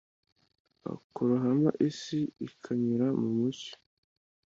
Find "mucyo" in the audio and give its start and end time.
3.37-3.73